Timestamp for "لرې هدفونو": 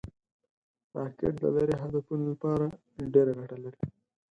1.55-2.23